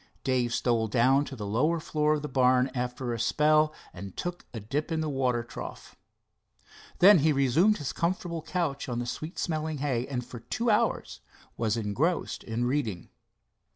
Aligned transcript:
Dave 0.23 0.51
stole 0.51 0.87
down 0.87 1.25
to 1.25 1.35
the 1.35 1.45
lower 1.45 1.79
floor 1.79 2.15
of 2.15 2.23
the 2.23 2.27
barn 2.27 2.71
after 2.73 3.13
a 3.13 3.19
spell 3.19 3.71
and 3.93 4.17
took 4.17 4.47
a 4.51 4.59
dip 4.59 4.91
in 4.91 4.99
the 4.99 5.07
water 5.07 5.43
trough. 5.43 5.95
Then 6.97 7.19
he 7.19 7.31
resumed 7.31 7.77
his 7.77 7.93
comfortable 7.93 8.41
couch 8.41 8.89
on 8.89 8.97
the 8.97 9.05
sweet 9.05 9.37
smelling 9.37 9.77
hay, 9.77 10.07
and 10.07 10.25
for 10.25 10.39
two 10.39 10.71
hours 10.71 11.19
was 11.55 11.77
engrossed 11.77 12.43
in 12.43 12.65
reading. 12.65 13.09